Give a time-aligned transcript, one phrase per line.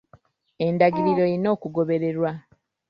[0.65, 2.31] Endagiriro erina okugobererwa.